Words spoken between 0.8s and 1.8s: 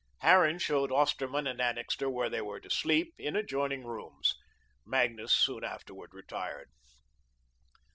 Osterman and